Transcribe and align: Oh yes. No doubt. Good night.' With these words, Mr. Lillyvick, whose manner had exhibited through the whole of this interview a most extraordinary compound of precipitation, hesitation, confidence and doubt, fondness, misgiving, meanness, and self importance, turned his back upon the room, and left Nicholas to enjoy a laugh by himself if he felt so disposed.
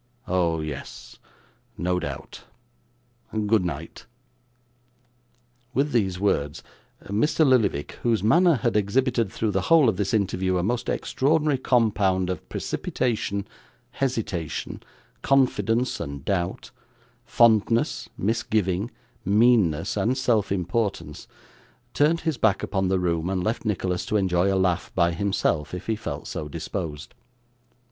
Oh 0.27 0.61
yes. 0.61 1.19
No 1.77 1.99
doubt. 1.99 2.45
Good 3.45 3.63
night.' 3.63 4.07
With 5.75 5.91
these 5.91 6.19
words, 6.19 6.63
Mr. 7.03 7.45
Lillyvick, 7.47 7.99
whose 8.01 8.23
manner 8.23 8.55
had 8.55 8.75
exhibited 8.75 9.31
through 9.31 9.51
the 9.51 9.61
whole 9.69 9.87
of 9.87 9.97
this 9.97 10.11
interview 10.11 10.57
a 10.57 10.63
most 10.63 10.89
extraordinary 10.89 11.59
compound 11.59 12.31
of 12.31 12.49
precipitation, 12.49 13.47
hesitation, 13.91 14.81
confidence 15.21 15.99
and 15.99 16.25
doubt, 16.25 16.71
fondness, 17.23 18.09
misgiving, 18.17 18.89
meanness, 19.23 19.95
and 19.95 20.17
self 20.17 20.51
importance, 20.51 21.27
turned 21.93 22.21
his 22.21 22.37
back 22.37 22.63
upon 22.63 22.87
the 22.87 22.97
room, 22.99 23.29
and 23.29 23.43
left 23.43 23.65
Nicholas 23.65 24.03
to 24.07 24.17
enjoy 24.17 24.51
a 24.51 24.57
laugh 24.57 24.91
by 24.95 25.11
himself 25.11 25.75
if 25.75 25.85
he 25.85 25.95
felt 25.95 26.25
so 26.25 26.47
disposed. 26.49 27.13